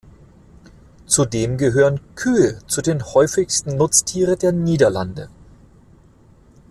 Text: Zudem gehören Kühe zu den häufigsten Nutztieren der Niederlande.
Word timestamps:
Zudem 1.05 1.59
gehören 1.59 1.99
Kühe 2.15 2.57
zu 2.65 2.81
den 2.81 3.05
häufigsten 3.05 3.77
Nutztieren 3.77 4.39
der 4.39 4.51
Niederlande. 4.51 5.29